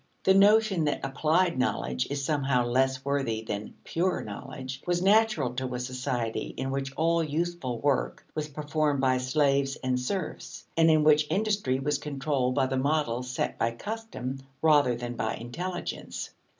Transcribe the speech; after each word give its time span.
The 0.23 0.33
notion 0.33 0.85
that 0.85 1.01
"applied" 1.05 1.59
knowledge 1.59 2.07
is 2.09 2.25
somehow 2.25 2.65
less 2.65 3.05
worthy 3.05 3.43
than 3.43 3.75
"pure" 3.83 4.23
knowledge, 4.23 4.81
was 4.87 4.99
natural 4.99 5.53
to 5.53 5.75
a 5.75 5.79
society 5.79 6.55
in 6.57 6.71
which 6.71 6.91
all 6.95 7.23
useful 7.23 7.77
work 7.77 8.25
was 8.33 8.47
performed 8.47 8.99
by 8.99 9.19
slaves 9.19 9.75
and 9.83 9.99
serfs, 9.99 10.65
and 10.75 10.89
in 10.89 11.03
which 11.03 11.27
industry 11.29 11.79
was 11.79 11.99
controlled 11.99 12.55
by 12.55 12.65
the 12.65 12.77
models 12.77 13.29
set 13.29 13.59
by 13.59 13.73
custom 13.73 14.39
rather 14.63 14.95
than 14.95 15.13
by 15.15 15.35
intelligence. 15.35 16.31